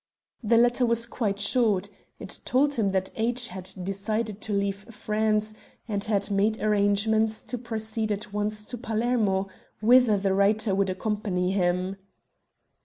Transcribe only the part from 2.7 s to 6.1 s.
him that H. had decided to leave France, and